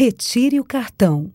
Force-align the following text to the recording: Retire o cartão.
Retire 0.00 0.60
o 0.60 0.64
cartão. 0.64 1.32